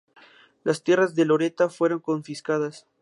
Las 0.63 0.81
tierras 0.83 1.13
de 1.13 1.25
Loretta 1.25 1.69
fueron 1.69 1.99
confiscadas. 1.99 2.87